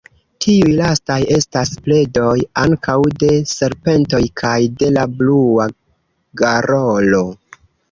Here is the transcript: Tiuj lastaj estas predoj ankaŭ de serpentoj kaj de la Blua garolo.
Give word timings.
Tiuj 0.43 0.69
lastaj 0.77 1.17
estas 1.35 1.71
predoj 1.87 2.31
ankaŭ 2.61 2.95
de 3.25 3.29
serpentoj 3.53 4.23
kaj 4.43 4.57
de 4.81 4.91
la 4.97 5.07
Blua 5.21 5.71
garolo. 6.45 7.25